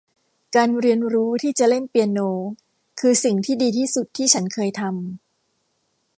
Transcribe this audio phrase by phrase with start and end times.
[0.55, 2.19] การเรียนรู้ที่จะเล่นเปียโน
[2.99, 4.93] คือสิ่งที่ดีที่สุดที่ฉันเคยทำ